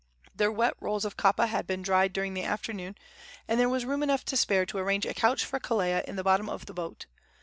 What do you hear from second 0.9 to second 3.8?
of kapa had been dried during the afternoon, and there